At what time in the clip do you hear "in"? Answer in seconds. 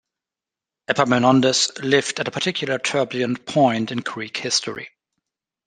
3.91-3.99